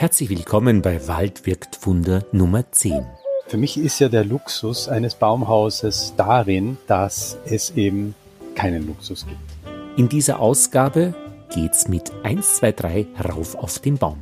[0.00, 3.04] Herzlich willkommen bei Wald wirkt Wunder Nummer 10.
[3.48, 8.14] Für mich ist ja der Luxus eines Baumhauses darin, dass es eben
[8.54, 9.40] keinen Luxus gibt.
[9.98, 11.16] In dieser Ausgabe
[11.52, 14.18] geht's mit 1, 2, 3 rauf auf den Baum.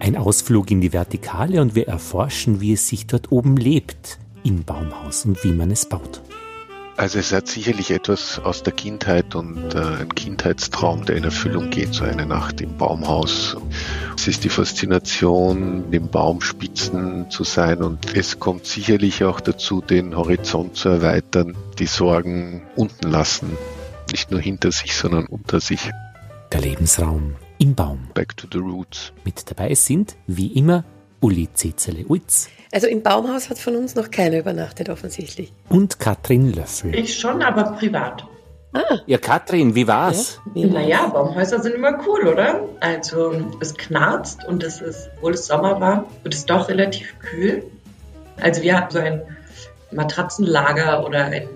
[0.00, 4.64] Ein Ausflug in die Vertikale und wir erforschen, wie es sich dort oben lebt im
[4.64, 6.22] Baumhaus und wie man es baut.
[7.00, 11.70] Also es hat sicherlich etwas aus der Kindheit und äh, ein Kindheitstraum, der in Erfüllung
[11.70, 13.56] geht, so eine Nacht im Baumhaus.
[14.18, 20.14] Es ist die Faszination, den Baumspitzen zu sein und es kommt sicherlich auch dazu, den
[20.14, 23.56] Horizont zu erweitern, die Sorgen unten lassen,
[24.12, 25.90] nicht nur hinter sich, sondern unter sich.
[26.52, 28.10] Der Lebensraum im Baum.
[28.12, 29.14] Back to the roots.
[29.24, 30.84] Mit dabei sind, wie immer,
[31.22, 32.50] Uli Zezele-Uitz.
[32.72, 35.52] Also im Baumhaus hat von uns noch keiner übernachtet, offensichtlich.
[35.68, 36.94] Und Katrin Löffel.
[36.94, 38.24] Ich schon, aber privat.
[38.72, 38.98] Ah.
[39.06, 40.40] Ja, Katrin, wie war's?
[40.54, 42.68] Ja, naja, Baumhäuser sind immer cool, oder?
[42.78, 47.64] Also es knarzt und es ist, obwohl es Sommer war, wird es doch relativ kühl.
[48.40, 49.22] Also wir hatten so ein
[49.90, 51.48] Matratzenlager oder ein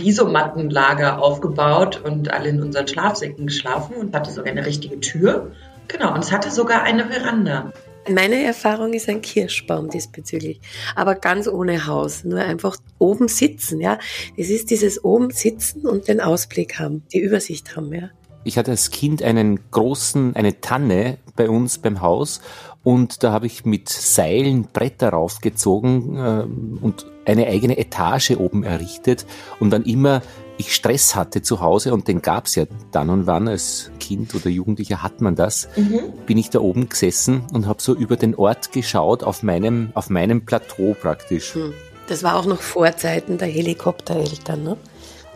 [0.00, 5.50] Isomattenlager aufgebaut und alle in unseren Schlafsäcken geschlafen und hatte sogar eine richtige Tür.
[5.88, 7.72] Genau, und es hatte sogar eine Veranda.
[8.10, 10.60] Meine Erfahrung ist ein Kirschbaum diesbezüglich,
[10.96, 13.98] aber ganz ohne Haus, nur einfach oben sitzen, ja.
[14.36, 18.10] Es ist dieses oben sitzen und den Ausblick haben, die Übersicht haben, ja.
[18.44, 22.40] Ich hatte als Kind einen großen, eine Tanne bei uns beim Haus
[22.82, 29.26] und da habe ich mit Seilen Bretter raufgezogen äh, und eine eigene Etage oben errichtet
[29.60, 30.22] und dann immer
[30.58, 34.48] ich Stress hatte zu Hause und den gab's ja dann und wann als Kind oder
[34.48, 36.12] Jugendlicher hat man das, mhm.
[36.26, 40.10] bin ich da oben gesessen und habe so über den Ort geschaut auf meinem auf
[40.10, 41.54] meinem Plateau praktisch.
[41.54, 41.72] Hm.
[42.08, 44.76] Das war auch noch vor Zeiten der Helikoptereltern, ne?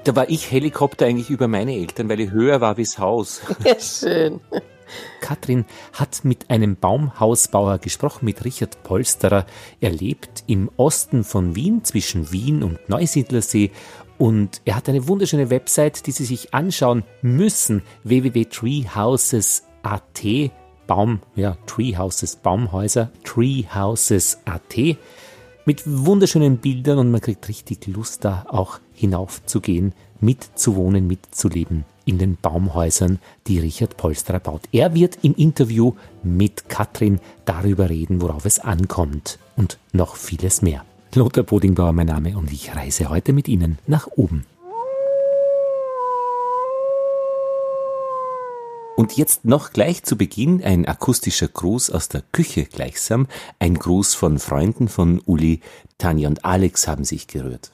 [0.04, 3.40] Da war ich Helikopter eigentlich über meine Eltern, weil ich höher war wie's Haus.
[3.64, 4.40] Ja, schön.
[5.20, 9.46] Katrin hat mit einem Baumhausbauer gesprochen, mit Richard Polsterer.
[9.80, 13.72] Er lebt im Osten von Wien, zwischen Wien und Neusiedlersee
[14.18, 17.82] und er hat eine wunderschöne Website, die Sie sich anschauen müssen.
[18.04, 20.22] www.treehouses.at
[20.86, 24.96] Baum, ja, Treehouses, Baumhäuser, Treehouses.at
[25.66, 32.38] mit wunderschönen Bildern und man kriegt richtig Lust da auch hinaufzugehen, mitzuwohnen, mitzuleben in den
[32.40, 33.18] Baumhäusern,
[33.48, 34.62] die Richard Polsterer baut.
[34.70, 40.84] Er wird im Interview mit Katrin darüber reden, worauf es ankommt und noch vieles mehr.
[41.14, 44.44] Lothar Bodingbauer mein Name und ich reise heute mit Ihnen nach oben.
[48.96, 53.28] Und jetzt noch gleich zu Beginn ein akustischer Gruß aus der Küche gleichsam,
[53.58, 55.60] ein Gruß von Freunden von Uli,
[55.98, 57.72] Tanja und Alex haben sich gerührt.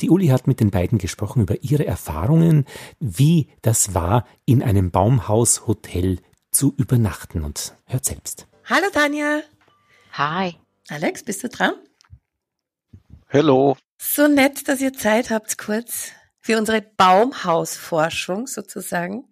[0.00, 2.66] Die Uli hat mit den beiden gesprochen über ihre Erfahrungen,
[2.98, 6.18] wie das war, in einem Baumhaushotel
[6.50, 8.48] zu übernachten und hört selbst.
[8.64, 9.42] Hallo Tanja.
[10.12, 10.56] Hi.
[10.88, 11.74] Alex, bist du dran?
[13.32, 13.78] Hallo.
[13.96, 16.10] So nett, dass ihr Zeit habt kurz
[16.42, 19.24] für unsere Baumhausforschung sozusagen.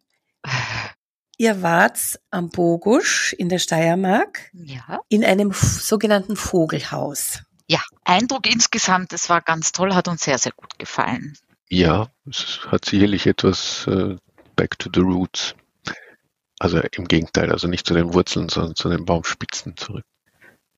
[1.36, 4.48] Ihr wart am Bogusch in der Steiermark.
[4.54, 5.00] Ja.
[5.10, 7.42] In einem sogenannten Vogelhaus.
[7.66, 11.36] Ja, Eindruck insgesamt, es war ganz toll, hat uns sehr, sehr gut gefallen.
[11.68, 14.16] Ja, es hat sicherlich etwas äh,
[14.56, 15.54] back to the roots.
[16.58, 20.06] Also im Gegenteil, also nicht zu den Wurzeln, sondern zu den Baumspitzen zurück.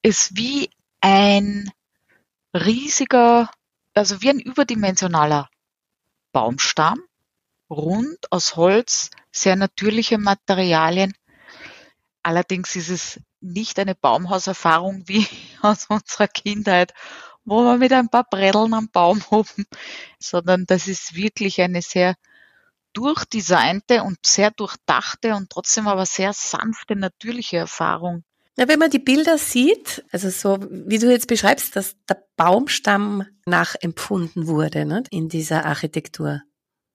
[0.03, 1.71] Ist wie ein
[2.55, 3.51] riesiger,
[3.95, 5.49] also wie ein überdimensionaler
[6.33, 7.03] Baumstamm,
[7.71, 11.15] rund aus Holz, sehr natürliche Materialien.
[12.23, 15.27] Allerdings ist es nicht eine Baumhauserfahrung wie
[15.63, 16.95] aus unserer Kindheit,
[17.45, 19.67] wo wir mit ein paar Bretteln am Baum oben,
[20.19, 22.15] sondern das ist wirklich eine sehr
[22.93, 28.25] durchdesignte und sehr durchdachte und trotzdem aber sehr sanfte, natürliche Erfahrung.
[28.59, 33.27] Ja, wenn man die Bilder sieht, also so wie du jetzt beschreibst, dass der Baumstamm
[33.47, 36.43] nachempfunden wurde ne, in dieser Architektur.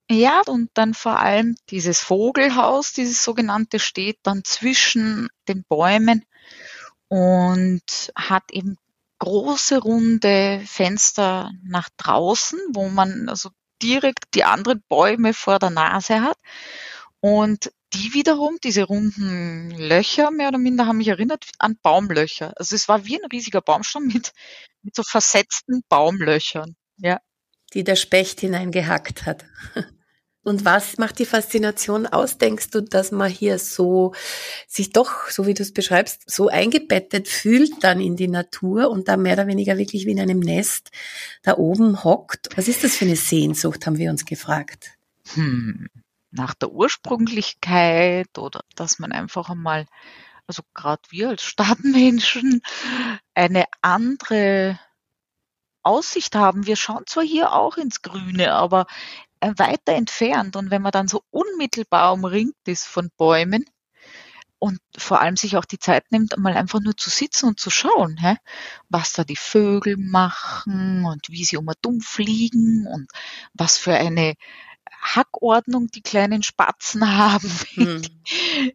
[0.10, 6.24] Ja, und dann vor allem dieses Vogelhaus, dieses sogenannte, steht dann zwischen den Bäumen
[7.10, 8.78] und hat eben
[9.20, 13.50] große runde Fenster nach draußen, wo man also
[13.82, 16.38] direkt die anderen Bäume vor der Nase hat.
[17.28, 22.54] Und die wiederum, diese runden Löcher, mehr oder minder, haben mich erinnert an Baumlöcher.
[22.56, 24.32] Also es war wie ein riesiger Baumstamm mit,
[24.82, 27.20] mit so versetzten Baumlöchern, ja.
[27.74, 29.44] Die der Specht hineingehackt hat.
[30.42, 32.38] Und was macht die Faszination aus?
[32.38, 34.14] Denkst du, dass man hier so
[34.66, 39.10] sich doch, so wie du es beschreibst, so eingebettet fühlt dann in die Natur und
[39.10, 40.92] da mehr oder weniger wirklich wie in einem Nest
[41.44, 42.48] da oben hockt?
[42.56, 44.92] Was ist das für eine Sehnsucht, haben wir uns gefragt.
[45.34, 45.90] Hm
[46.32, 49.86] nach der Ursprünglichkeit oder dass man einfach einmal
[50.48, 52.62] also gerade wir als Stadtmenschen,
[53.34, 54.80] eine andere
[55.84, 56.66] Aussicht haben.
[56.66, 58.88] Wir schauen zwar hier auch ins Grüne, aber
[59.42, 60.56] äh, weiter entfernt.
[60.56, 63.66] Und wenn man dann so unmittelbar umringt ist von Bäumen,
[64.60, 67.70] und vor allem sich auch die Zeit nimmt, mal einfach nur zu sitzen und zu
[67.70, 68.38] schauen, hä?
[68.90, 73.12] was da die Vögel machen und wie sie um dumm fliegen und
[73.54, 74.34] was für eine
[75.02, 77.50] Hackordnung die kleinen Spatzen haben.
[77.74, 78.02] Hm.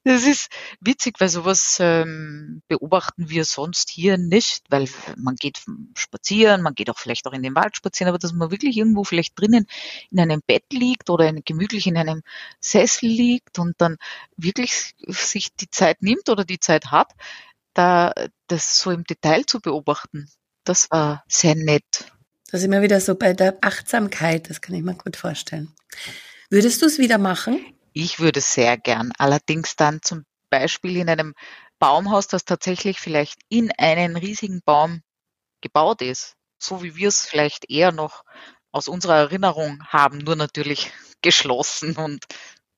[0.05, 0.49] Das ist
[0.81, 5.63] witzig, weil sowas ähm, beobachten wir sonst hier nicht, weil man geht
[5.95, 9.05] spazieren, man geht auch vielleicht auch in den Wald spazieren, aber dass man wirklich irgendwo
[9.05, 9.67] vielleicht drinnen
[10.11, 12.23] in einem Bett liegt oder in, gemütlich in einem
[12.61, 13.99] Sessel liegt und dann
[14.37, 17.13] wirklich sich die Zeit nimmt oder die Zeit hat,
[17.75, 18.13] da
[18.47, 20.31] das so im Detail zu beobachten,
[20.65, 22.12] das war sehr nett.
[22.53, 25.75] Da sind wir wieder so bei der Achtsamkeit, das kann ich mir gut vorstellen.
[26.51, 27.65] Würdest du es wieder machen?
[27.95, 29.11] Ich würde sehr gern.
[29.17, 31.33] Allerdings dann zum Beispiel in einem
[31.79, 35.01] Baumhaus, das tatsächlich vielleicht in einen riesigen Baum
[35.63, 36.35] gebaut ist.
[36.59, 38.23] So wie wir es vielleicht eher noch
[38.71, 42.27] aus unserer Erinnerung haben, nur natürlich geschlossen und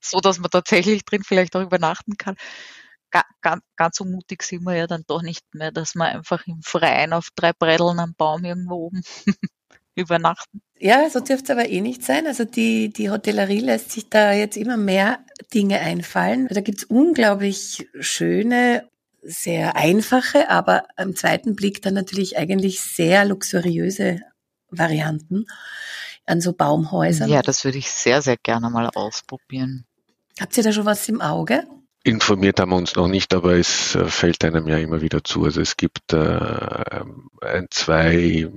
[0.00, 2.36] so, dass man tatsächlich drin vielleicht auch übernachten kann.
[3.42, 6.62] Ganz, ganz so mutig sind wir ja dann doch nicht mehr, dass man einfach im
[6.62, 9.02] Freien auf drei Bretteln am Baum irgendwo oben
[9.94, 10.60] übernachten.
[10.78, 12.26] Ja, so dürfte es aber eh nicht sein.
[12.26, 15.20] Also die, die Hotellerie lässt sich da jetzt immer mehr
[15.52, 16.48] Dinge einfallen.
[16.50, 18.88] Da gibt's unglaublich schöne,
[19.22, 24.20] sehr einfache, aber am zweiten Blick dann natürlich eigentlich sehr luxuriöse
[24.70, 25.46] Varianten
[26.26, 27.30] an so Baumhäusern.
[27.30, 29.86] Ja, das würde ich sehr, sehr gerne mal ausprobieren.
[30.40, 31.64] Habt ihr da schon was im Auge?
[32.02, 35.44] Informiert haben wir uns noch nicht, aber es äh, fällt einem ja immer wieder zu.
[35.44, 37.00] Also es gibt äh,
[37.40, 38.50] ein, zwei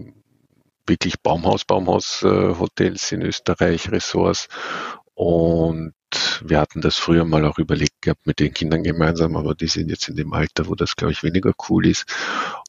[0.87, 4.47] wirklich Baumhaus, Baumhaus-Hotels in Österreich, Ressorts.
[5.13, 5.93] Und
[6.41, 9.89] wir hatten das früher mal auch überlegt gehabt mit den Kindern gemeinsam, aber die sind
[9.89, 12.05] jetzt in dem Alter, wo das, glaube ich, weniger cool ist.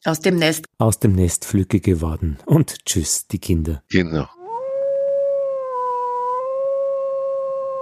[0.03, 0.65] Aus dem Nest.
[0.77, 2.37] Aus dem Nest Flücke geworden.
[2.45, 3.83] Und tschüss, die Kinder.
[3.89, 4.27] Genau.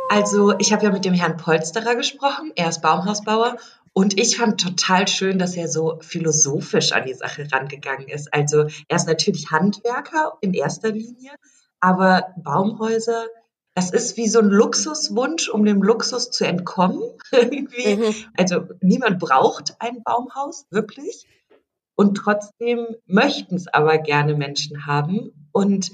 [0.10, 3.58] Also ich habe ja mit dem Herrn Polsterer gesprochen, er ist Baumhausbauer
[3.98, 8.32] und ich fand total schön, dass er so philosophisch an die Sache rangegangen ist.
[8.32, 11.32] Also er ist natürlich Handwerker in erster Linie,
[11.80, 13.26] aber Baumhäuser,
[13.74, 17.02] das ist wie so ein Luxuswunsch, um dem Luxus zu entkommen.
[17.32, 17.96] Irgendwie.
[17.96, 18.16] Mhm.
[18.38, 21.26] Also niemand braucht ein Baumhaus, wirklich.
[21.96, 25.50] Und trotzdem möchten es aber gerne Menschen haben.
[25.52, 25.90] Und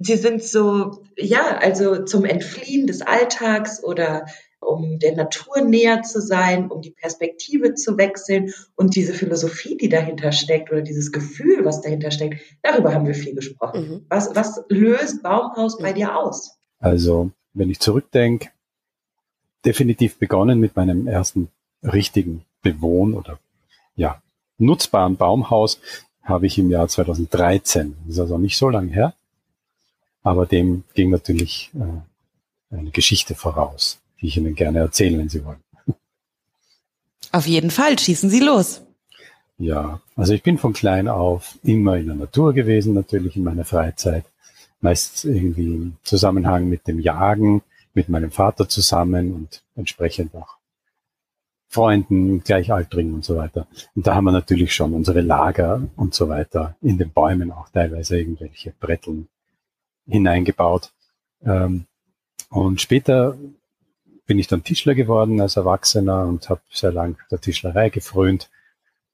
[0.00, 4.26] sie sind so, ja, also zum Entfliehen des Alltags oder
[4.66, 9.88] um der Natur näher zu sein, um die Perspektive zu wechseln und diese Philosophie, die
[9.88, 13.88] dahinter steckt oder dieses Gefühl, was dahinter steckt, darüber haben wir viel gesprochen.
[13.88, 14.06] Mhm.
[14.08, 16.58] Was, was löst Baumhaus bei dir aus?
[16.78, 18.50] Also, wenn ich zurückdenke,
[19.64, 21.48] definitiv begonnen mit meinem ersten
[21.82, 23.38] richtigen Bewohn- oder
[23.94, 24.20] ja,
[24.58, 25.80] nutzbaren Baumhaus
[26.22, 27.96] habe ich im Jahr 2013.
[28.04, 29.14] Das ist also nicht so lange her.
[30.22, 35.44] Aber dem ging natürlich äh, eine Geschichte voraus die ich Ihnen gerne erzähle, wenn Sie
[35.44, 35.62] wollen.
[37.32, 38.82] Auf jeden Fall, schießen Sie los.
[39.58, 43.64] Ja, also ich bin von klein auf immer in der Natur gewesen, natürlich in meiner
[43.64, 44.24] Freizeit.
[44.80, 47.62] Meist irgendwie im Zusammenhang mit dem Jagen,
[47.94, 50.56] mit meinem Vater zusammen und entsprechend auch
[51.68, 53.66] Freunden, Gleichaltrigen und so weiter.
[53.94, 57.68] Und da haben wir natürlich schon unsere Lager und so weiter in den Bäumen auch
[57.70, 59.28] teilweise irgendwelche Bretteln
[60.06, 60.92] hineingebaut.
[61.44, 61.86] Ähm,
[62.50, 63.36] und später
[64.26, 68.50] bin ich dann Tischler geworden als Erwachsener und habe sehr lang der Tischlerei gefrönt,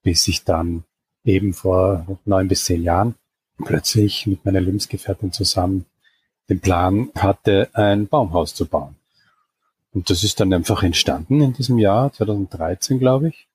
[0.01, 0.83] bis ich dann
[1.23, 3.15] eben vor neun bis zehn Jahren
[3.63, 5.85] plötzlich mit meiner Lebensgefährtin zusammen
[6.49, 8.95] den Plan hatte, ein Baumhaus zu bauen.
[9.93, 13.47] Und das ist dann einfach entstanden in diesem Jahr, 2013, glaube ich.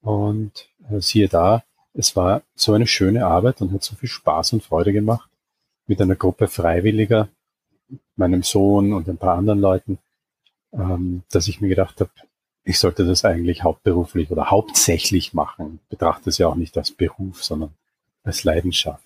[0.00, 1.62] Und äh, siehe da,
[1.92, 5.28] es war so eine schöne Arbeit und hat so viel Spaß und Freude gemacht
[5.86, 7.28] mit einer Gruppe Freiwilliger,
[8.16, 9.98] meinem Sohn und ein paar anderen Leuten,
[10.72, 12.10] ähm, dass ich mir gedacht habe,
[12.64, 15.78] ich sollte das eigentlich hauptberuflich oder hauptsächlich machen.
[15.82, 17.70] Ich betrachte es ja auch nicht als Beruf, sondern
[18.24, 19.04] als Leidenschaft.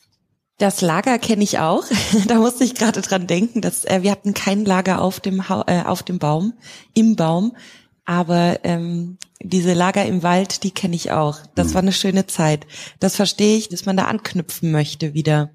[0.57, 1.85] Das Lager kenne ich auch.
[2.26, 5.64] da musste ich gerade dran denken, dass äh, wir hatten kein Lager auf dem ha
[5.67, 6.55] äh, auf dem Baum,
[6.95, 7.57] im Baum,
[8.05, 11.38] aber ähm, diese Lager im Wald, die kenne ich auch.
[11.55, 11.75] Das hm.
[11.75, 12.67] war eine schöne Zeit.
[12.99, 15.50] Das verstehe ich, dass man da anknüpfen möchte wieder.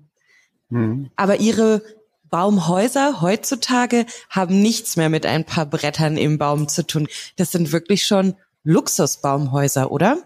[0.69, 1.11] Hm.
[1.15, 1.81] Aber ihre
[2.35, 7.07] Baumhäuser heutzutage haben nichts mehr mit ein paar Brettern im Baum zu tun.
[7.37, 10.17] Das sind wirklich schon Luxusbaumhäuser, oder?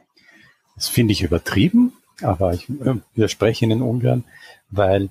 [0.74, 4.24] Das finde ich übertrieben, aber ich äh, widerspreche Ihnen ungern,
[4.72, 5.10] weil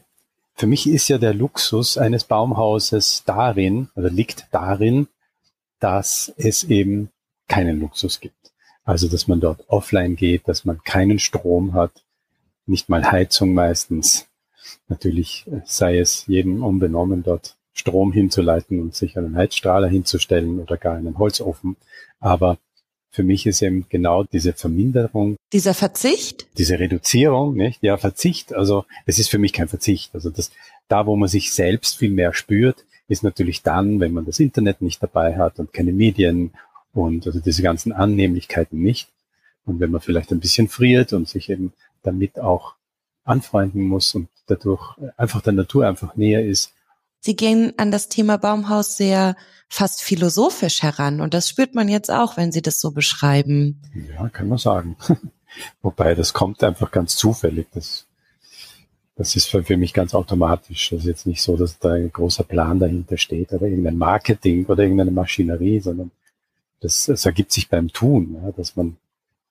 [0.57, 5.07] für mich ist ja der Luxus eines Baumhauses darin, oder liegt darin,
[5.78, 7.11] dass es eben
[7.47, 8.50] keinen Luxus gibt.
[8.83, 11.93] Also, dass man dort offline geht, dass man keinen Strom hat,
[12.67, 14.27] nicht mal Heizung meistens.
[14.89, 20.97] Natürlich sei es jedem unbenommen, dort Strom hinzuleiten und sich einen Heizstrahler hinzustellen oder gar
[20.97, 21.77] einen Holzofen.
[22.21, 22.59] Aber
[23.11, 25.37] für mich ist eben genau diese Verminderung.
[25.53, 26.47] Dieser Verzicht?
[26.59, 27.83] Diese Reduzierung, nicht?
[27.83, 28.53] Ja, Verzicht.
[28.53, 30.15] Also, es ist für mich kein Verzicht.
[30.15, 30.51] Also, das,
[30.89, 34.83] da, wo man sich selbst viel mehr spürt, ist natürlich dann, wenn man das Internet
[34.83, 36.53] nicht dabei hat und keine Medien
[36.93, 39.09] und also diese ganzen Annehmlichkeiten nicht.
[39.65, 41.73] Und wenn man vielleicht ein bisschen friert und sich eben
[42.03, 42.75] damit auch
[43.25, 46.73] anfreunden muss und dadurch einfach der Natur einfach näher ist.
[47.21, 49.37] Sie gehen an das Thema Baumhaus sehr
[49.69, 53.83] fast philosophisch heran und das spürt man jetzt auch, wenn Sie das so beschreiben.
[54.14, 54.97] Ja, kann man sagen.
[55.83, 57.67] Wobei das kommt einfach ganz zufällig.
[57.73, 58.07] Das,
[59.17, 60.90] das ist für, für mich ganz automatisch.
[60.90, 64.67] Das ist jetzt nicht so, dass da ein großer Plan dahinter steht oder irgendein Marketing
[64.67, 66.11] oder irgendeine Maschinerie, sondern
[66.81, 68.97] das, das ergibt sich beim Tun, ja, dass man,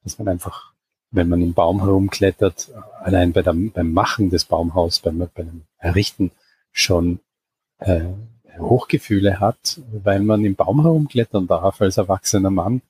[0.03, 0.71] dass man einfach,
[1.11, 2.69] wenn man im Baum herumklettert,
[3.01, 6.31] allein bei der, beim Machen des Baumhaus, beim, beim Errichten
[6.71, 7.19] schon
[7.79, 8.01] äh,
[8.59, 12.81] Hochgefühle hat, weil man im Baum herumklettern darf als erwachsener Mann.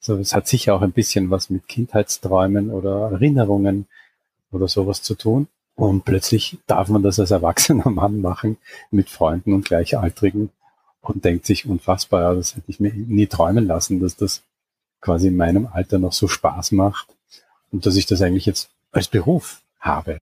[0.00, 3.86] So, es hat sicher auch ein bisschen was mit Kindheitsträumen oder Erinnerungen
[4.52, 5.48] oder sowas zu tun.
[5.74, 8.56] Und plötzlich darf man das als erwachsener Mann machen
[8.90, 10.50] mit Freunden und Gleichaltrigen
[11.00, 14.42] und denkt sich unfassbar, das hätte ich mir nie träumen lassen, dass das
[15.00, 17.15] quasi in meinem Alter noch so Spaß macht
[17.72, 20.18] und dass ich das eigentlich jetzt als Beruf habe.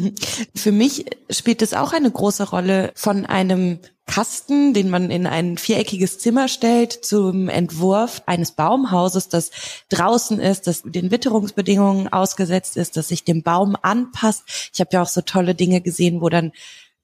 [0.54, 5.58] Für mich spielt es auch eine große Rolle von einem Kasten, den man in ein
[5.58, 9.50] viereckiges Zimmer stellt, zum Entwurf eines Baumhauses, das
[9.90, 14.70] draußen ist, das den Witterungsbedingungen ausgesetzt ist, das sich dem Baum anpasst.
[14.72, 16.52] Ich habe ja auch so tolle Dinge gesehen, wo dann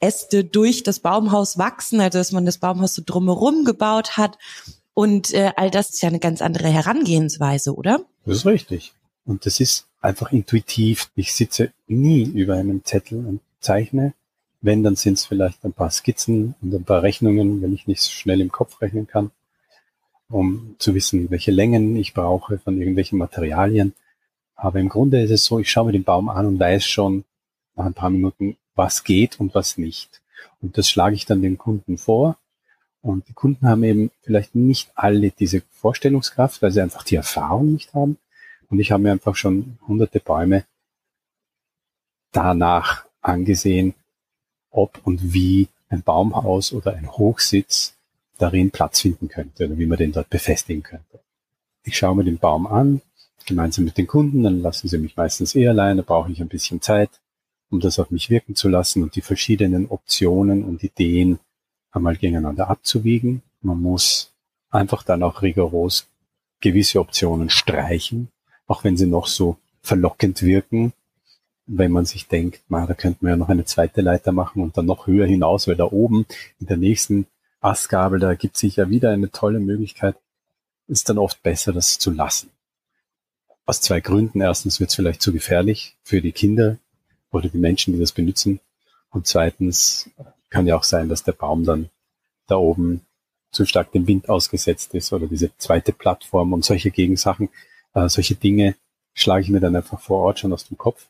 [0.01, 4.39] Äste durch das Baumhaus wachsen, also dass man das Baumhaus so drumherum gebaut hat.
[4.95, 8.01] Und äh, all das ist ja eine ganz andere Herangehensweise, oder?
[8.25, 8.95] Das ist richtig.
[9.25, 11.11] Und das ist einfach intuitiv.
[11.15, 14.13] Ich sitze nie über einem Zettel und zeichne.
[14.61, 18.03] Wenn, dann sind es vielleicht ein paar Skizzen und ein paar Rechnungen, wenn ich nicht
[18.03, 19.31] so schnell im Kopf rechnen kann,
[20.29, 23.95] um zu wissen, welche Längen ich brauche von irgendwelchen Materialien.
[24.57, 27.25] Aber im Grunde ist es so, ich schaue mir den Baum an und weiß schon
[27.77, 30.23] nach ein paar Minuten, was geht und was nicht.
[30.63, 32.39] Und das schlage ich dann den Kunden vor.
[33.03, 37.73] Und die Kunden haben eben vielleicht nicht alle diese Vorstellungskraft, weil sie einfach die Erfahrung
[37.75, 38.17] nicht haben.
[38.75, 40.65] Und ich habe mir einfach schon hunderte Bäume
[42.33, 43.95] danach angesehen,
[44.73, 47.95] ob und wie ein Baumhaus oder ein Hochsitz
[48.37, 51.21] darin Platz finden könnte oder wie man den dort befestigen könnte.
[51.85, 53.01] Ich schaue mir den Baum an,
[53.47, 56.49] gemeinsam mit den Kunden, dann lassen sie mich meistens eher allein, da brauche ich ein
[56.49, 57.21] bisschen Zeit,
[57.71, 61.39] um das auf mich wirken zu lassen und die verschiedenen Optionen und Ideen
[61.93, 63.41] einmal gegeneinander abzuwiegen.
[63.61, 64.33] Man muss
[64.71, 66.09] einfach dann auch rigoros
[66.61, 68.31] gewisse Optionen streichen,
[68.67, 70.93] auch wenn sie noch so verlockend wirken,
[71.67, 74.77] wenn man sich denkt, man, da könnte man ja noch eine zweite Leiter machen und
[74.77, 76.27] dann noch höher hinaus, weil da oben
[76.61, 77.27] in der nächsten
[77.61, 80.17] Astgabel, da gibt sich ja wieder eine tolle Möglichkeit,
[80.87, 82.51] ist dann oft besser, das zu lassen.
[83.65, 84.43] Aus zwei Gründen.
[84.43, 86.77] Erstens wird es vielleicht zu gefährlich für die Kinder
[87.31, 88.61] oder die Menschen, die das benutzen.
[89.11, 90.11] Und zweitens
[90.51, 91.89] kann ja auch sein, dass der Baum dann
[92.47, 93.01] da oben
[93.51, 97.49] zu stark dem Wind ausgesetzt ist oder diese zweite Plattform und solche Gegensachen.
[97.95, 98.77] Äh, solche Dinge
[99.15, 101.09] schlage ich mir dann einfach vor Ort schon aus dem Kopf.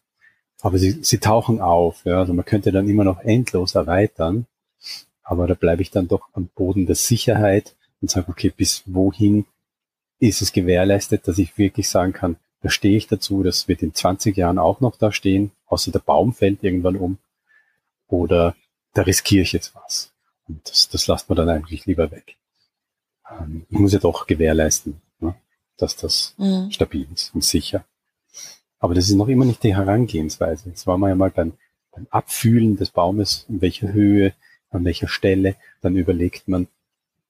[0.61, 2.05] Aber sie, sie tauchen auf.
[2.05, 2.19] Ja?
[2.19, 4.47] Also man könnte dann immer noch endlos erweitern.
[5.23, 9.47] Aber da bleibe ich dann doch am Boden der Sicherheit und sage, okay, bis wohin
[10.19, 13.95] ist es gewährleistet, dass ich wirklich sagen kann, da stehe ich dazu, das wird in
[13.95, 17.19] 20 Jahren auch noch da stehen, außer der Baum fällt irgendwann um.
[18.09, 18.55] Oder
[18.95, 20.13] da riskiere ich jetzt was.
[20.49, 22.37] Und das, das lasst man dann eigentlich lieber weg.
[23.31, 25.01] Ähm, ich muss ja doch gewährleisten,
[25.77, 26.71] dass das mhm.
[26.71, 27.85] stabil ist und sicher.
[28.79, 30.69] Aber das ist noch immer nicht die Herangehensweise.
[30.69, 31.55] Jetzt waren wir ja mal beim,
[31.93, 34.35] beim Abfühlen des Baumes, in welcher Höhe,
[34.71, 35.57] an welcher Stelle.
[35.81, 36.69] Dann überlegt man,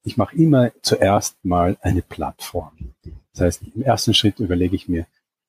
[0.03, 2.95] ich mache immer zuerst mal eine Plattform.
[3.33, 5.07] Das heißt, im ersten Schritt überlege ich mir,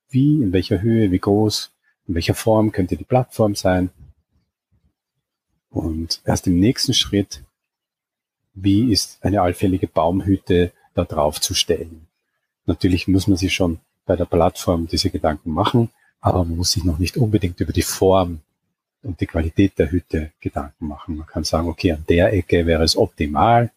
[0.10, 1.72] wie, in welcher Höhe, wie groß,
[2.08, 3.90] in welcher Form könnte die Plattform sein.
[5.70, 7.44] Und erst im nächsten Schritt,
[8.54, 12.08] wie ist eine allfällige Baumhütte da drauf zu stellen.
[12.65, 15.89] Natürlich muss man sich schon bei der Plattform diese Gedanken machen,
[16.22, 18.39] aber man muss sich noch nicht unbedingt über die Form
[19.03, 21.17] und die Qualität der Hütte Gedanken machen.
[21.17, 23.72] Man kann sagen, okay, an der Ecke wäre es optimal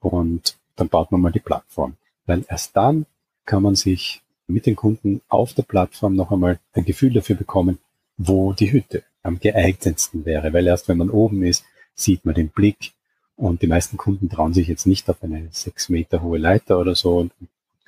[0.00, 1.96] und dann baut man mal die Plattform.
[2.26, 3.06] Weil erst dann
[3.44, 7.78] kann man sich mit den Kunden auf der Plattform noch einmal ein Gefühl dafür bekommen,
[8.16, 10.52] wo die Hütte am geeignetsten wäre.
[10.52, 12.92] Weil erst wenn man oben ist, sieht man den Blick
[13.36, 16.94] und die meisten Kunden trauen sich jetzt nicht auf eine sechs Meter hohe Leiter oder
[16.94, 17.32] so und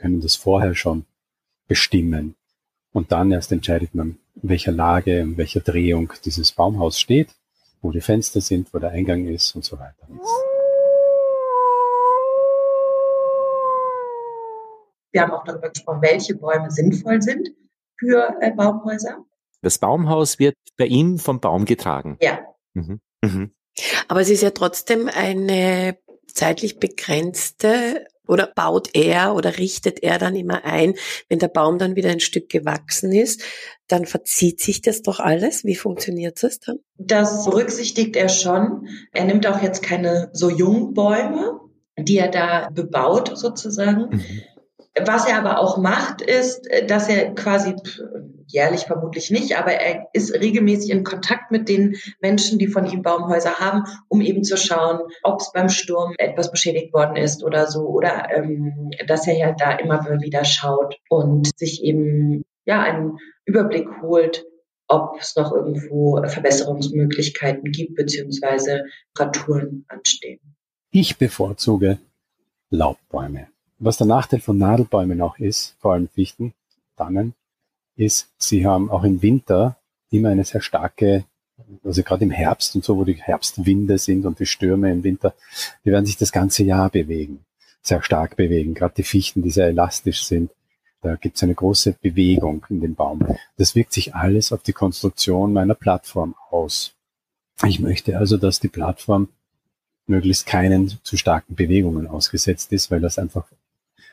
[0.03, 1.07] können das vorher schon
[1.69, 2.35] bestimmen.
[2.93, 7.29] Und dann erst entscheidet man, in welcher Lage, in welcher Drehung dieses Baumhaus steht,
[7.81, 10.09] wo die Fenster sind, wo der Eingang ist und so weiter.
[15.13, 17.51] Wir haben auch darüber gesprochen, welche Bäume sinnvoll sind
[17.99, 19.25] für äh, Baumhäuser.
[19.61, 22.19] Das Baumhaus wird bei ihm vom Baum getragen.
[22.21, 22.41] Ja.
[22.75, 23.01] Mhm.
[23.23, 23.53] Mhm.
[24.09, 30.35] Aber es ist ja trotzdem eine zeitlich begrenzte oder baut er oder richtet er dann
[30.35, 30.95] immer ein,
[31.29, 33.43] wenn der Baum dann wieder ein Stück gewachsen ist,
[33.89, 35.65] dann verzieht sich das doch alles.
[35.65, 36.79] Wie funktioniert das dann?
[36.97, 38.89] Das berücksichtigt er schon.
[39.13, 41.61] Er nimmt auch jetzt keine so jungen Bäume,
[41.99, 44.09] die er da bebaut sozusagen.
[44.11, 44.43] Mhm.
[45.07, 47.75] Was er aber auch macht, ist, dass er quasi
[48.47, 53.03] jährlich vermutlich nicht, aber er ist regelmäßig in Kontakt mit den Menschen, die von ihm
[53.03, 57.67] Baumhäuser haben, um eben zu schauen, ob es beim Sturm etwas beschädigt worden ist oder
[57.67, 63.19] so, oder ähm, dass er ja da immer wieder schaut und sich eben ja einen
[63.45, 64.45] Überblick holt,
[64.89, 68.85] ob es noch irgendwo Verbesserungsmöglichkeiten gibt, beziehungsweise
[69.19, 70.41] Reparaturen anstehen.
[70.91, 71.99] Ich bevorzuge
[72.71, 73.49] Laubbäume.
[73.79, 76.55] Was der Nachteil von Nadelbäumen auch ist, vor allem Fichten,
[76.97, 77.35] Tannen,
[78.05, 79.77] ist, sie haben auch im Winter
[80.11, 81.25] immer eine sehr starke,
[81.85, 85.35] also gerade im Herbst und so, wo die Herbstwinde sind und die Stürme im Winter,
[85.85, 87.45] die werden sich das ganze Jahr bewegen,
[87.83, 88.75] sehr stark bewegen.
[88.75, 90.51] Gerade die Fichten, die sehr elastisch sind,
[91.03, 93.27] da gibt es eine große Bewegung in dem Baum.
[93.57, 96.95] Das wirkt sich alles auf die Konstruktion meiner Plattform aus.
[97.67, 99.29] Ich möchte also, dass die Plattform
[100.07, 103.47] möglichst keinen zu starken Bewegungen ausgesetzt ist, weil das einfach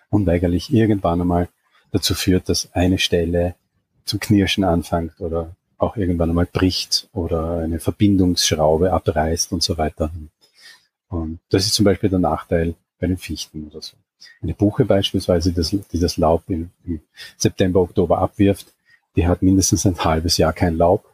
[0.10, 1.50] unweigerlich irgendwann einmal
[1.92, 3.56] dazu führt, dass eine Stelle
[4.10, 10.12] zum Knirschen anfängt oder auch irgendwann einmal bricht oder eine Verbindungsschraube abreißt und so weiter.
[11.08, 13.96] Und das ist zum Beispiel der Nachteil bei den Fichten oder so.
[14.42, 16.72] Eine Buche beispielsweise, die das Laub im,
[17.38, 18.74] September, Oktober abwirft,
[19.16, 21.06] die hat mindestens ein halbes Jahr kein Laub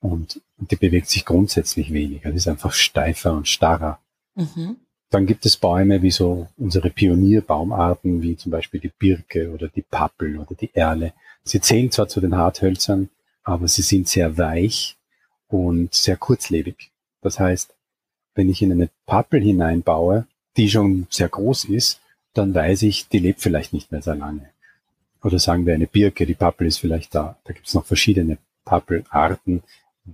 [0.00, 2.30] und, und die bewegt sich grundsätzlich weniger.
[2.30, 3.98] Die ist einfach steifer und starrer.
[4.34, 4.76] Mhm.
[5.10, 9.82] Dann gibt es Bäume wie so unsere Pionierbaumarten, wie zum Beispiel die Birke oder die
[9.82, 11.12] Pappel oder die Erle.
[11.44, 13.08] Sie zählen zwar zu den Harthölzern,
[13.42, 14.96] aber sie sind sehr weich
[15.48, 16.90] und sehr kurzlebig.
[17.22, 17.74] Das heißt,
[18.34, 22.00] wenn ich in eine Pappel hineinbaue, die schon sehr groß ist,
[22.34, 24.50] dann weiß ich, die lebt vielleicht nicht mehr sehr lange.
[25.22, 27.38] Oder sagen wir eine Birke, die Pappel ist vielleicht da.
[27.44, 29.62] Da gibt es noch verschiedene Pappelarten,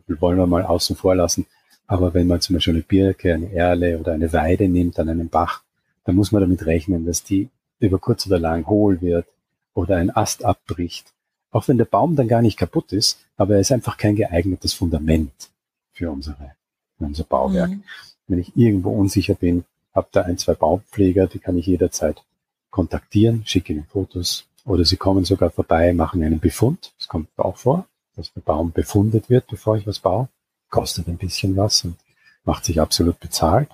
[0.06, 1.46] wollen wir mal außen vor lassen.
[1.86, 5.28] Aber wenn man zum Beispiel eine Birke, eine Erle oder eine Weide nimmt an einem
[5.28, 5.62] Bach,
[6.04, 9.26] dann muss man damit rechnen, dass die über kurz oder lang hohl wird
[9.74, 11.12] oder ein Ast abbricht.
[11.50, 14.72] Auch wenn der Baum dann gar nicht kaputt ist, aber er ist einfach kein geeignetes
[14.72, 15.32] Fundament
[15.92, 16.52] für unsere,
[16.96, 17.70] für unser Bauwerk.
[17.70, 17.84] Mhm.
[18.26, 22.22] Wenn ich irgendwo unsicher bin, habe da ein, zwei Baumpfleger, die kann ich jederzeit
[22.70, 26.92] kontaktieren, schicke ihnen Fotos oder sie kommen sogar vorbei, machen einen Befund.
[26.98, 30.28] Das kommt auch vor, dass der Baum befundet wird, bevor ich was baue
[30.74, 31.94] kostet ein bisschen was und
[32.42, 33.68] macht sich absolut bezahlt.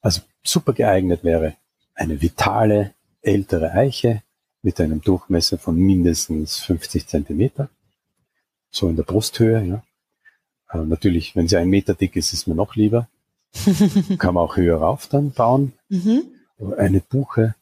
[0.00, 1.56] Also super geeignet wäre
[1.94, 4.22] eine vitale ältere Eiche
[4.62, 7.68] mit einem Durchmesser von mindestens 50 Zentimeter,
[8.70, 9.62] so in der Brusthöhe.
[9.62, 9.82] Ja.
[10.72, 13.06] Äh, natürlich, wenn sie ein Meter dick ist, ist mir noch lieber.
[14.18, 15.74] Kann man auch höher rauf dann bauen.
[15.90, 16.22] Mhm.
[16.78, 17.54] Eine Buche,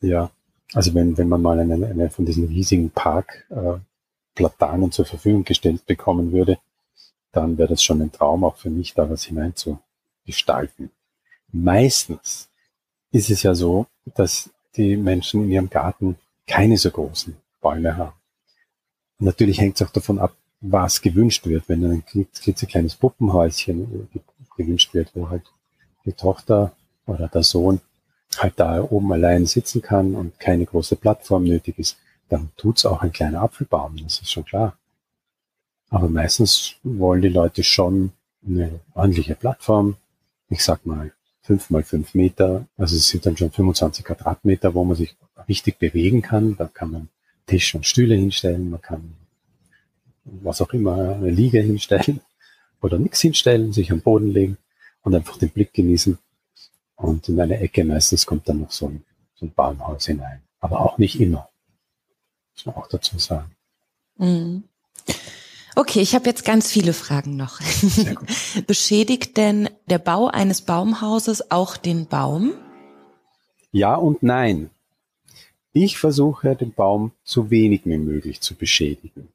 [0.00, 0.30] ja,
[0.72, 5.84] also wenn, wenn man mal eine, eine von diesen riesigen Parkplatanen äh, zur Verfügung gestellt
[5.86, 6.58] bekommen würde,
[7.36, 9.78] dann wäre das schon ein Traum auch für mich, da was hinein zu
[10.24, 10.90] gestalten.
[11.52, 12.48] Meistens
[13.12, 18.16] ist es ja so, dass die Menschen in ihrem Garten keine so großen Bäume haben.
[19.18, 21.68] Natürlich hängt es auch davon ab, was gewünscht wird.
[21.68, 24.08] Wenn ein klitzekleines Puppenhäuschen
[24.56, 25.44] gewünscht wird, wo halt
[26.04, 26.72] die Tochter
[27.06, 27.80] oder der Sohn
[28.36, 31.96] halt da oben allein sitzen kann und keine große Plattform nötig ist,
[32.28, 34.76] dann tut's auch ein kleiner Apfelbaum, das ist schon klar.
[35.96, 38.12] Aber meistens wollen die Leute schon
[38.46, 39.96] eine ordentliche Plattform.
[40.50, 42.66] Ich sag mal fünf mal fünf Meter.
[42.76, 45.16] Also es sind dann schon 25 Quadratmeter, wo man sich
[45.48, 46.54] richtig bewegen kann.
[46.58, 47.08] Da kann man
[47.46, 48.68] Tisch und Stühle hinstellen.
[48.68, 49.14] Man kann
[50.26, 52.20] was auch immer, eine Liege hinstellen
[52.82, 54.58] oder nichts hinstellen, sich am Boden legen
[55.00, 56.18] und einfach den Blick genießen.
[56.96, 59.02] Und in einer Ecke meistens kommt dann noch so ein,
[59.34, 60.42] so ein Baumhaus hinein.
[60.60, 61.48] Aber auch nicht immer.
[62.52, 63.50] Muss man auch dazu sagen.
[64.18, 64.64] Mhm.
[65.78, 67.60] Okay, ich habe jetzt ganz viele Fragen noch.
[68.66, 72.54] Beschädigt denn der Bau eines Baumhauses auch den Baum?
[73.72, 74.70] Ja und nein.
[75.74, 79.28] Ich versuche, den Baum so wenig wie möglich zu beschädigen.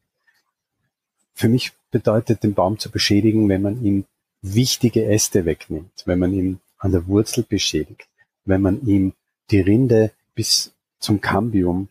[1.35, 4.05] Für mich bedeutet, den Baum zu beschädigen, wenn man ihm
[4.41, 8.07] wichtige Äste wegnimmt, wenn man ihn an der Wurzel beschädigt,
[8.45, 9.13] wenn man ihm
[9.51, 11.87] die Rinde bis zum Cambium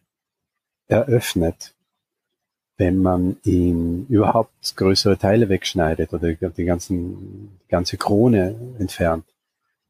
[0.88, 1.72] eröffnet,
[2.80, 9.26] wenn man ihm überhaupt größere Teile wegschneidet oder die, ganzen, die ganze Krone entfernt.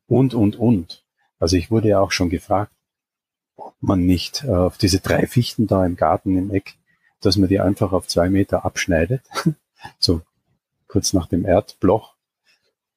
[0.09, 1.05] Und, und, und.
[1.39, 2.73] Also ich wurde ja auch schon gefragt,
[3.55, 6.75] ob man nicht äh, auf diese drei Fichten da im Garten im Eck,
[7.21, 9.23] dass man die einfach auf zwei Meter abschneidet,
[10.01, 10.23] so
[10.89, 12.15] kurz nach dem Erdbloch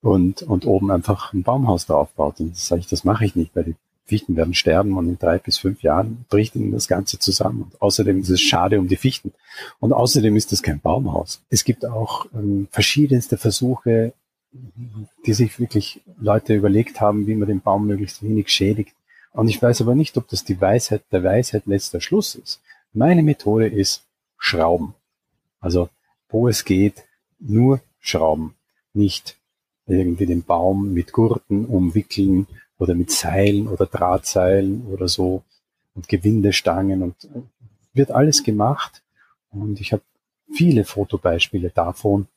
[0.02, 2.40] und, und oben einfach ein Baumhaus draufbaut.
[2.40, 3.76] Und das sage ich, das mache ich nicht, weil die
[4.06, 7.64] Fichten werden sterben und in drei bis fünf Jahren bricht ihnen das Ganze zusammen.
[7.64, 9.34] Und außerdem ist es schade um die Fichten.
[9.80, 11.42] Und außerdem ist das kein Baumhaus.
[11.50, 14.14] Es gibt auch ähm, verschiedenste Versuche,
[15.26, 18.94] die sich wirklich Leute überlegt haben, wie man den Baum möglichst wenig schädigt.
[19.32, 22.62] Und ich weiß aber nicht, ob das die Weisheit der Weisheit letzter Schluss ist.
[22.94, 24.04] Meine Methode ist
[24.38, 24.94] Schrauben.
[25.60, 25.90] Also,
[26.30, 27.06] wo es geht,
[27.40, 28.54] nur Schrauben.
[28.94, 29.38] Nicht
[29.88, 32.48] irgendwie den Baum mit Gurten umwickeln
[32.84, 35.44] oder mit Seilen oder Drahtseilen oder so
[35.96, 37.42] und Gewindestangen und äh,
[37.94, 39.02] wird alles gemacht.
[39.52, 40.04] Und ich habe
[40.54, 42.28] viele Fotobeispiele davon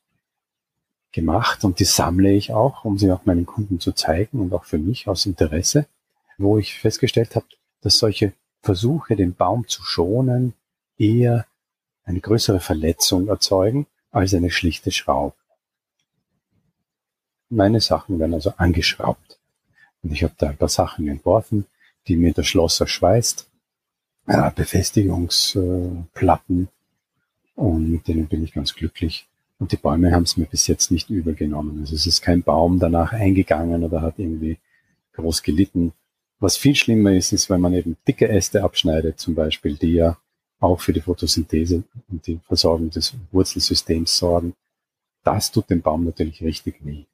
[1.11, 4.65] gemacht und die sammle ich auch, um sie auch meinen Kunden zu zeigen und auch
[4.65, 5.87] für mich aus Interesse,
[6.39, 7.47] wo ich festgestellt habe,
[7.81, 8.33] dass solche
[8.63, 10.53] Versuche, den Baum zu schonen,
[10.97, 11.47] eher
[12.05, 15.35] eine größere Verletzung erzeugen als eine schlichte Schraube.
[17.49, 19.39] Meine Sachen werden also angeschraubt.
[20.07, 21.67] Und ich habe da ein paar Sachen entworfen,
[22.07, 23.51] die mir das Schlosser schweißt,
[24.29, 26.69] äh, Befestigungsplatten
[27.57, 29.27] und mit denen bin ich ganz glücklich.
[29.59, 31.81] Und die Bäume haben es mir bis jetzt nicht übergenommen.
[31.81, 34.59] Also es ist kein Baum danach eingegangen oder hat irgendwie
[35.15, 35.93] groß gelitten.
[36.39, 40.19] Was viel schlimmer ist, ist, wenn man eben dicke Äste abschneidet, zum Beispiel, die ja
[40.61, 44.55] auch für die Photosynthese und die Versorgung des Wurzelsystems sorgen.
[45.25, 47.07] Das tut dem Baum natürlich richtig weh.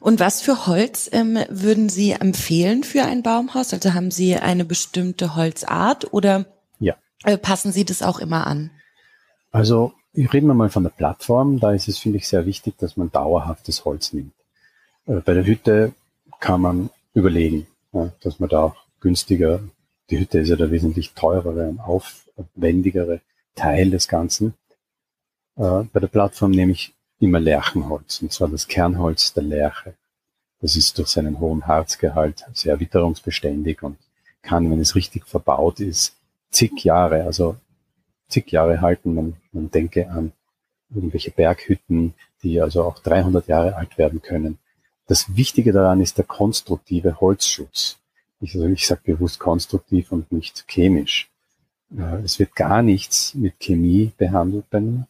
[0.00, 3.74] Und was für Holz ähm, würden Sie empfehlen für ein Baumhaus?
[3.74, 6.46] Also haben Sie eine bestimmte Holzart oder
[6.78, 6.96] ja.
[7.24, 8.70] äh, passen Sie das auch immer an?
[9.52, 11.60] Also ich rede mal von der Plattform.
[11.60, 14.32] Da ist es, finde ich, sehr wichtig, dass man dauerhaftes Holz nimmt.
[15.06, 15.92] Äh, bei der Hütte
[16.40, 19.60] kann man überlegen, ja, dass man da auch günstiger,
[20.08, 23.20] die Hütte ist ja der wesentlich teurere und aufwendigere
[23.54, 24.54] Teil des Ganzen.
[25.56, 29.94] Äh, bei der Plattform nehme ich immer Lärchenholz, und zwar das Kernholz der Lärche.
[30.60, 33.98] Das ist durch seinen hohen Harzgehalt sehr witterungsbeständig und
[34.42, 36.16] kann, wenn es richtig verbaut ist,
[36.50, 37.56] zig Jahre, also
[38.28, 39.14] zig Jahre halten.
[39.14, 40.32] Man, man denke an
[40.94, 44.58] irgendwelche Berghütten, die also auch 300 Jahre alt werden können.
[45.06, 47.98] Das Wichtige daran ist der konstruktive Holzschutz.
[48.40, 51.30] Ich, also ich sage bewusst konstruktiv und nicht chemisch.
[52.24, 55.06] Es wird gar nichts mit Chemie behandelt bei mir.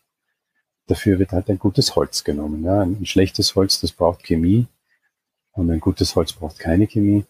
[0.90, 2.64] Dafür wird halt ein gutes Holz genommen.
[2.64, 2.80] Ja.
[2.80, 4.66] Ein schlechtes Holz, das braucht Chemie
[5.52, 7.24] und ein gutes Holz braucht keine Chemie.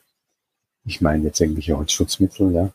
[0.87, 2.73] Ich meine jetzt irgendwelche Holzschutzmittel, ja.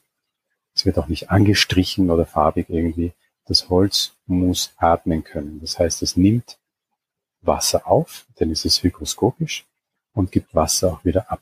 [0.76, 3.14] Es wird auch nicht angestrichen oder farbig irgendwie.
[3.48, 5.60] Das Holz muss atmen können.
[5.60, 6.60] Das heißt, es nimmt
[7.42, 9.66] Wasser auf, denn es ist hygroskopisch
[10.14, 11.42] und gibt Wasser auch wieder ab.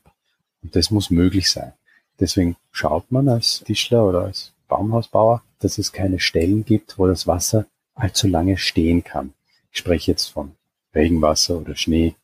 [0.62, 1.74] Und das muss möglich sein.
[2.18, 7.28] Deswegen schaut man als Tischler oder als Baumhausbauer, dass es keine Stellen gibt, wo das
[7.28, 9.34] Wasser allzu lange stehen kann.
[9.72, 10.56] Ich spreche jetzt von
[10.94, 12.16] Regenwasser oder Schnee.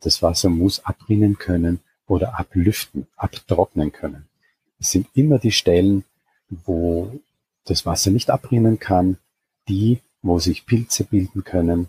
[0.00, 4.28] Das Wasser muss abrinnen können oder ablüften, abtrocknen können.
[4.78, 6.04] Es sind immer die Stellen,
[6.48, 7.12] wo
[7.64, 9.18] das Wasser nicht abrinnen kann,
[9.68, 11.88] die, wo sich Pilze bilden können.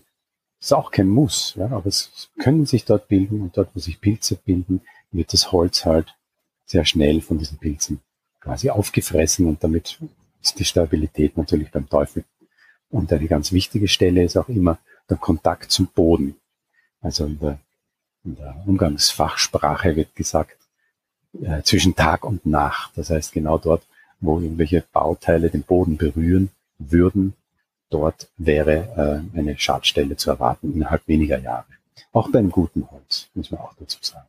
[0.60, 3.80] Das ist auch kein Muss, ja, aber es können sich dort bilden und dort, wo
[3.80, 6.16] sich Pilze bilden, wird das Holz halt
[6.66, 8.02] sehr schnell von diesen Pilzen
[8.40, 10.00] quasi aufgefressen und damit
[10.42, 12.24] ist die Stabilität natürlich beim Teufel.
[12.90, 16.36] Und eine ganz wichtige Stelle ist auch immer der Kontakt zum Boden.
[17.02, 17.60] Also in der,
[18.24, 20.58] in der Umgangsfachsprache wird gesagt,
[21.42, 22.92] äh, zwischen Tag und Nacht.
[22.96, 23.84] Das heißt, genau dort,
[24.20, 27.34] wo irgendwelche Bauteile den Boden berühren würden,
[27.90, 31.66] dort wäre äh, eine Schadstelle zu erwarten innerhalb weniger Jahre.
[32.12, 34.28] Auch beim guten Holz, muss man auch dazu sagen.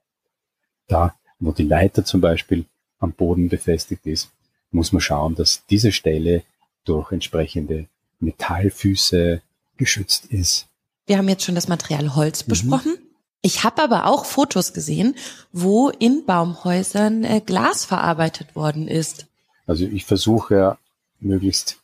[0.89, 2.65] Da, wo die Leiter zum Beispiel
[2.99, 4.31] am Boden befestigt ist,
[4.71, 6.43] muss man schauen, dass diese Stelle
[6.85, 7.87] durch entsprechende
[8.21, 9.43] Metallfüße
[9.77, 10.67] geschützt ist.
[11.07, 12.51] Wir haben jetzt schon das Material Holz mhm.
[12.51, 12.99] besprochen.
[13.41, 15.15] Ich habe aber auch Fotos gesehen,
[15.53, 19.27] wo in Baumhäusern äh, Glas verarbeitet worden ist.
[19.67, 20.79] Also ich versuche ja
[21.21, 21.79] möglichst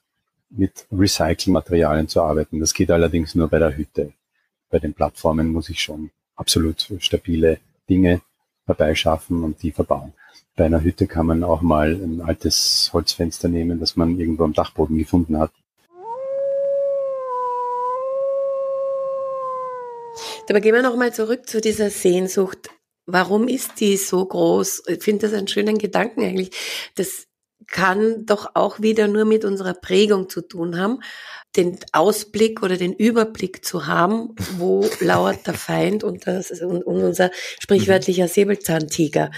[0.51, 2.61] mit Recyclingmaterialien zu arbeiten.
[2.61, 4.13] Das geht allerdings nur bei der Hütte.
[4.71, 8.21] Bei den Plattformen muss ich schon absolut stabile Dinge
[8.67, 10.13] herbeischaffen und die verbauen.
[10.57, 14.53] Bei einer Hütte kann man auch mal ein altes Holzfenster nehmen, das man irgendwo am
[14.53, 15.53] Dachboden gefunden hat
[20.49, 22.71] Aber gehen wir nochmal zurück zu dieser Sehnsucht.
[23.07, 24.85] Warum ist die so groß?
[24.89, 26.51] Ich finde das einen schönen Gedanken eigentlich,
[26.95, 27.27] dass
[27.67, 31.01] kann doch auch wieder nur mit unserer Prägung zu tun haben,
[31.57, 37.03] den Ausblick oder den Überblick zu haben, wo lauert der Feind und, das, und, und
[37.03, 37.31] unser
[37.61, 39.31] sprichwörtlicher Säbelzahntiger.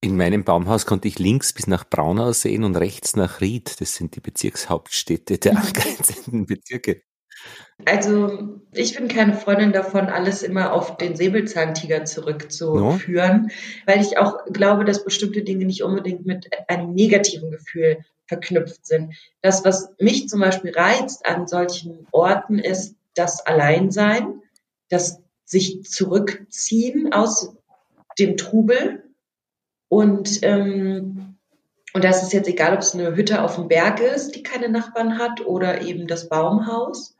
[0.00, 3.80] In meinem Baumhaus konnte ich links bis nach Braunau sehen und rechts nach Ried.
[3.80, 7.02] Das sind die Bezirkshauptstädte der angrenzenden Bezirke.
[7.84, 13.48] Also ich bin keine Freundin davon, alles immer auf den Säbelzahntiger zurückzuführen, no.
[13.86, 19.14] weil ich auch glaube, dass bestimmte Dinge nicht unbedingt mit einem negativen Gefühl verknüpft sind.
[19.42, 24.42] Das, was mich zum Beispiel reizt an solchen Orten, ist das Alleinsein,
[24.88, 27.56] das sich zurückziehen aus
[28.18, 29.04] dem Trubel
[29.88, 31.38] und ähm,
[31.94, 34.68] und das ist jetzt egal, ob es eine Hütte auf dem Berg ist, die keine
[34.68, 37.16] Nachbarn hat, oder eben das Baumhaus.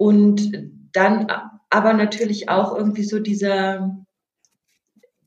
[0.00, 1.30] Und dann
[1.68, 3.98] aber natürlich auch irgendwie so dieser,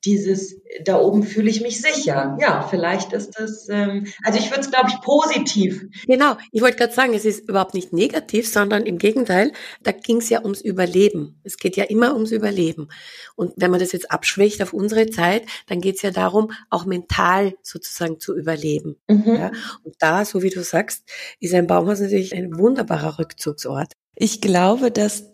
[0.04, 2.36] dieses, da oben fühle ich mich sicher.
[2.42, 5.86] Ja, vielleicht ist das, ähm, also ich würde es, glaube ich, positiv.
[6.08, 9.52] Genau, ich wollte gerade sagen, es ist überhaupt nicht negativ, sondern im Gegenteil,
[9.84, 11.40] da ging es ja ums Überleben.
[11.44, 12.88] Es geht ja immer ums Überleben.
[13.36, 16.86] Und wenn man das jetzt abschwächt auf unsere Zeit, dann geht es ja darum, auch
[16.86, 18.96] mental sozusagen zu überleben.
[19.08, 19.36] Mhm.
[19.36, 19.52] Ja?
[19.84, 21.04] Und da, so wie du sagst,
[21.40, 23.94] ist ein Baumhaus natürlich ein wunderbarer Rückzugsort.
[24.16, 25.26] Ich glaube, dass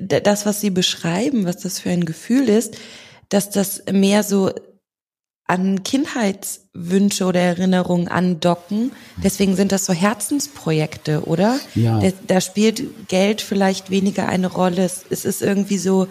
[0.00, 2.76] das, was Sie beschreiben, was das für ein Gefühl ist,
[3.28, 4.50] dass das mehr so
[5.46, 8.92] an Kindheitswünsche oder Erinnerungen andocken.
[9.22, 11.60] Deswegen sind das so Herzensprojekte, oder?
[11.74, 12.00] Ja.
[12.00, 14.84] Da, da spielt Geld vielleicht weniger eine Rolle.
[14.84, 16.08] Es, es ist irgendwie so,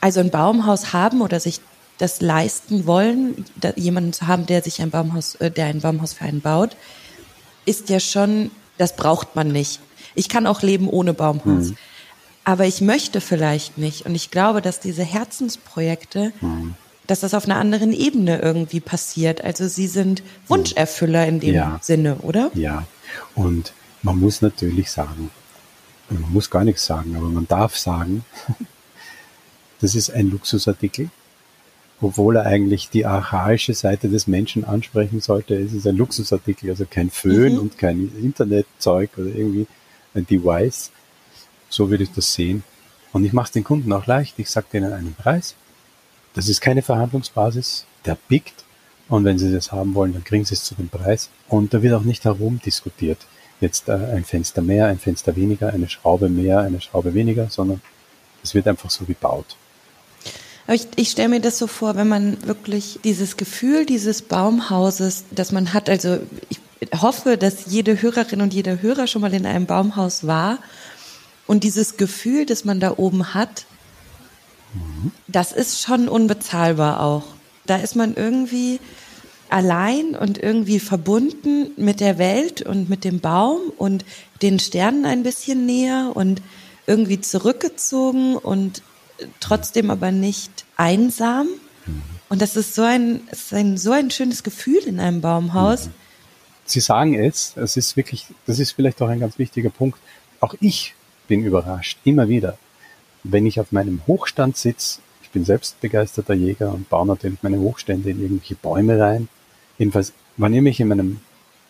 [0.00, 1.60] also ein Baumhaus haben oder sich
[1.98, 3.44] das leisten wollen,
[3.76, 6.76] jemanden zu haben, der sich ein Baumhaus, äh, der ein Baumhaus für einen baut,
[7.64, 9.78] ist ja schon, das braucht man nicht.
[10.14, 11.70] Ich kann auch leben ohne Baumhaus.
[11.70, 11.76] Mhm.
[12.44, 14.04] Aber ich möchte vielleicht nicht.
[14.06, 16.74] Und ich glaube, dass diese Herzensprojekte, mhm.
[17.06, 19.44] dass das auf einer anderen Ebene irgendwie passiert.
[19.44, 21.78] Also sie sind Wunscherfüller in dem ja.
[21.82, 22.50] Sinne, oder?
[22.54, 22.86] Ja.
[23.34, 23.72] Und
[24.02, 25.30] man muss natürlich sagen,
[26.10, 28.24] man muss gar nichts sagen, aber man darf sagen,
[29.80, 31.10] das ist ein Luxusartikel
[32.02, 35.54] obwohl er eigentlich die archaische Seite des Menschen ansprechen sollte.
[35.54, 37.58] Es ist ein Luxusartikel, also kein Föhn mhm.
[37.60, 39.66] und kein Internetzeug oder irgendwie
[40.14, 40.90] ein Device.
[41.68, 42.64] So würde ich das sehen.
[43.12, 44.38] Und ich mache es den Kunden auch leicht.
[44.38, 45.54] Ich sage denen einen Preis.
[46.34, 47.86] Das ist keine Verhandlungsbasis.
[48.04, 48.64] Der pickt.
[49.08, 51.28] Und wenn sie das haben wollen, dann kriegen sie es zu dem Preis.
[51.48, 53.18] Und da wird auch nicht herumdiskutiert.
[53.60, 57.82] Jetzt äh, ein Fenster mehr, ein Fenster weniger, eine Schraube mehr, eine Schraube weniger, sondern
[58.42, 59.56] es wird einfach so gebaut.
[60.66, 65.24] Aber ich, ich stelle mir das so vor, wenn man wirklich dieses Gefühl dieses Baumhauses,
[65.30, 66.58] das man hat, also ich
[67.00, 70.58] hoffe, dass jede Hörerin und jeder Hörer schon mal in einem Baumhaus war
[71.46, 73.66] und dieses Gefühl, das man da oben hat,
[75.28, 77.24] das ist schon unbezahlbar auch.
[77.66, 78.80] Da ist man irgendwie
[79.50, 84.04] allein und irgendwie verbunden mit der Welt und mit dem Baum und
[84.40, 86.40] den Sternen ein bisschen näher und
[86.86, 88.82] irgendwie zurückgezogen und
[89.40, 91.48] trotzdem aber nicht einsam.
[92.28, 95.90] Und das ist so ein, ist ein, so ein schönes Gefühl in einem Baumhaus.
[96.64, 99.98] Sie sagen es, es ist wirklich, das ist vielleicht auch ein ganz wichtiger Punkt.
[100.40, 100.94] Auch ich
[101.28, 102.58] bin überrascht, immer wieder,
[103.24, 107.58] wenn ich auf meinem Hochstand sitze, ich bin selbst begeisterter Jäger und baue natürlich meine
[107.58, 109.28] Hochstände in irgendwelche Bäume rein.
[109.78, 111.20] Jedenfalls, wann ich in meinem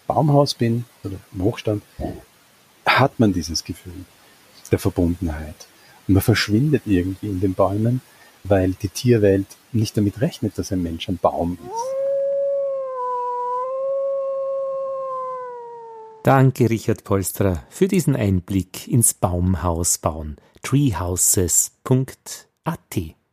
[0.06, 1.82] Baumhaus bin oder im Hochstand,
[2.86, 4.04] hat man dieses Gefühl
[4.72, 5.66] der Verbundenheit.
[6.08, 8.00] Und man verschwindet irgendwie in den Bäumen,
[8.42, 11.91] weil die Tierwelt nicht damit rechnet, dass ein Mensch ein Baum ist.
[16.24, 20.36] Danke, Richard Polsterer, für diesen Einblick ins Baumhaus bauen.
[20.62, 21.96] treehouses.at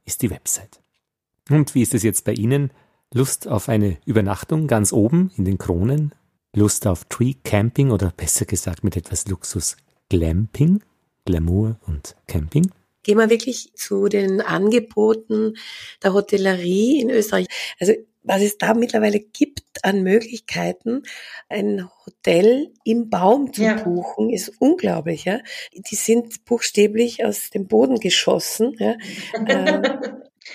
[0.06, 0.82] ist die Website.
[1.52, 2.72] Und wie ist es jetzt bei Ihnen?
[3.14, 6.16] Lust auf eine Übernachtung ganz oben in den Kronen?
[6.56, 9.78] Lust auf Tree Camping oder besser gesagt mit etwas Luxus
[10.10, 10.82] Glamping?
[11.26, 12.72] Glamour und Camping?
[13.04, 15.54] Gehen wir wirklich zu den Angeboten
[16.02, 17.46] der Hotellerie in Österreich.
[17.80, 17.94] Also
[18.30, 21.02] was es da mittlerweile gibt an Möglichkeiten,
[21.50, 23.74] ein Hotel im Baum zu ja.
[23.74, 25.26] buchen, ist unglaublich.
[25.26, 25.40] Ja?
[25.74, 28.76] Die sind buchstäblich aus dem Boden geschossen.
[28.78, 28.98] Ja?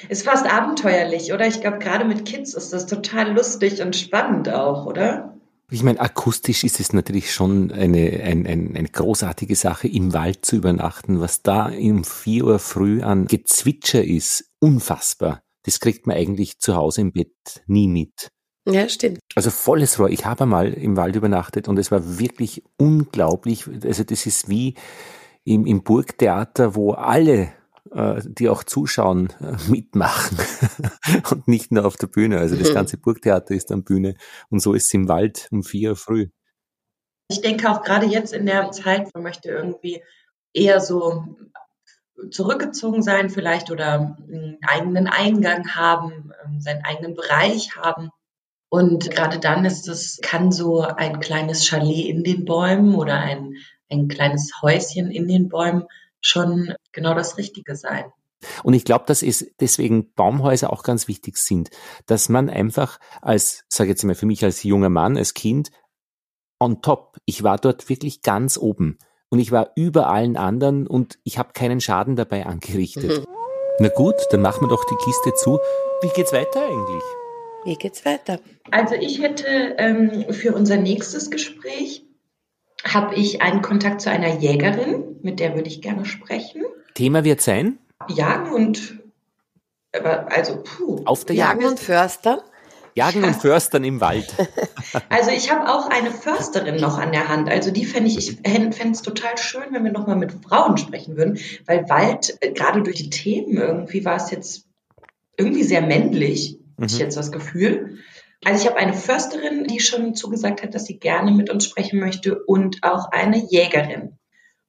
[0.09, 1.49] ist fast abenteuerlich, oder?
[1.49, 5.37] Ich glaube, gerade mit Kids ist das total lustig und spannend auch, oder?
[5.69, 10.45] Ich meine, akustisch ist es natürlich schon eine, ein, ein, eine großartige Sache, im Wald
[10.45, 11.21] zu übernachten.
[11.21, 15.44] Was da um vier Uhr früh an Gezwitscher ist, unfassbar.
[15.65, 18.31] Das kriegt man eigentlich zu Hause im Bett nie mit.
[18.67, 19.21] Ja, stimmt.
[19.35, 20.09] Also volles Rohr.
[20.09, 23.67] Ich habe mal im Wald übernachtet und es war wirklich unglaublich.
[23.85, 24.75] Also das ist wie
[25.45, 27.53] im, im Burgtheater, wo alle
[27.93, 30.39] äh, die auch zuschauen, äh, mitmachen
[31.31, 32.39] und nicht nur auf der Bühne.
[32.39, 32.75] Also das mhm.
[32.75, 34.15] ganze Burgtheater ist am Bühne
[34.49, 36.29] und so ist es im Wald um vier Uhr früh.
[37.29, 40.03] Ich denke auch gerade jetzt in der Zeit, man möchte irgendwie
[40.53, 41.37] eher so
[42.31, 48.11] zurückgezogen sein vielleicht oder einen eigenen Eingang haben, ähm, seinen eigenen Bereich haben.
[48.69, 53.55] Und gerade dann ist es, kann so ein kleines Chalet in den Bäumen oder ein,
[53.91, 55.85] ein kleines Häuschen in den Bäumen
[56.21, 58.05] schon genau das Richtige sein.
[58.63, 61.71] Und ich glaube, dass es deswegen Baumhäuser auch ganz wichtig sind,
[62.07, 65.71] dass man einfach als, sage jetzt mal für mich als junger Mann, als Kind,
[66.59, 68.99] on top, ich war dort wirklich ganz oben
[69.35, 73.19] und ich war über allen anderen und ich habe keinen Schaden dabei angerichtet.
[73.19, 73.27] Mhm.
[73.81, 75.59] Na gut, dann machen wir doch die Kiste zu.
[76.03, 77.03] Wie geht's weiter eigentlich?
[77.65, 78.39] Wie geht's weiter?
[78.71, 82.05] Also ich hätte ähm, für unser nächstes Gespräch
[82.85, 86.63] habe ich einen Kontakt zu einer Jägerin, mit der würde ich gerne sprechen.
[86.95, 87.81] Thema wird sein?
[88.07, 89.01] Jagen und
[90.31, 91.03] also puh.
[91.07, 91.73] Auf der Jagen Jagd.
[91.73, 92.45] und Förster.
[92.95, 94.33] Jagen und Förstern im Wald.
[95.09, 97.49] Also ich habe auch eine Försterin noch an der Hand.
[97.49, 101.17] Also die fände ich, ich fände es total schön, wenn wir nochmal mit Frauen sprechen
[101.17, 104.69] würden, weil Wald, äh, gerade durch die Themen irgendwie war es jetzt
[105.37, 106.85] irgendwie sehr männlich, mhm.
[106.85, 107.99] ich jetzt das Gefühl.
[108.45, 111.99] Also ich habe eine Försterin, die schon zugesagt hat, dass sie gerne mit uns sprechen
[111.99, 114.19] möchte und auch eine Jägerin.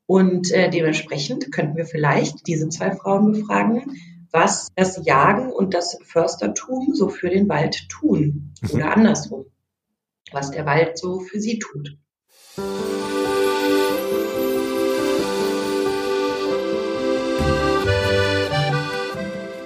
[0.07, 3.97] Und äh, dementsprechend könnten wir vielleicht diese zwei Frauen befragen,
[4.35, 9.45] was das Jagen und das Förstertum so für den Wald tun oder andersrum,
[10.33, 11.97] was der Wald so für sie tut.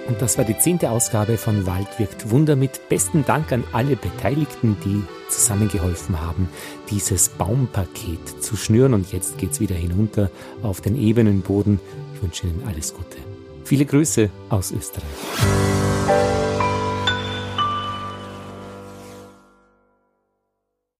[0.06, 3.96] Und das war die zehnte Ausgabe von Wald wirkt Wunder mit besten Dank an alle
[3.96, 6.48] Beteiligten, die zusammengeholfen haben,
[6.90, 8.94] dieses Baumpaket zu schnüren.
[8.94, 10.30] Und jetzt geht's wieder hinunter
[10.62, 11.80] auf den ebenen Boden.
[12.14, 13.29] Ich wünsche Ihnen alles Gute.
[13.70, 15.04] Viele Grüße aus Österreich.